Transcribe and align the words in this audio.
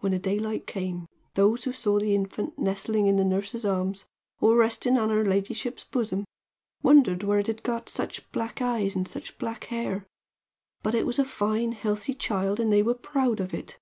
"When 0.00 0.12
the 0.12 0.18
daylight 0.18 0.66
came, 0.66 1.06
those 1.34 1.64
who 1.64 1.72
saw 1.72 1.98
the 1.98 2.14
infant 2.14 2.58
nestling 2.58 3.06
in 3.06 3.16
the 3.18 3.22
nurse's 3.24 3.66
arms, 3.66 4.06
or 4.40 4.56
resting 4.56 4.96
on 4.96 5.10
her 5.10 5.26
ladyship's 5.26 5.84
bosom, 5.84 6.24
wondered 6.82 7.22
where 7.22 7.40
it 7.40 7.62
got 7.62 7.90
such 7.90 8.32
black 8.32 8.62
eyes 8.62 8.96
and 8.96 9.06
such 9.06 9.36
black 9.36 9.64
hair; 9.64 10.06
but 10.82 10.94
it 10.94 11.04
was 11.04 11.18
a 11.18 11.24
fine, 11.26 11.72
healthy 11.72 12.14
child, 12.14 12.58
and 12.58 12.72
they 12.72 12.82
were 12.82 12.94
proud 12.94 13.38
of 13.38 13.52
it. 13.52 13.78